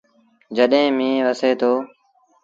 [0.55, 1.73] جڏهيݩ ميݩهن وسي دو۔